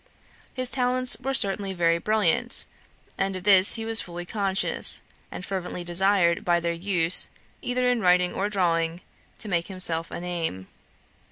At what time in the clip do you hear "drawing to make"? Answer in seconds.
8.49-9.67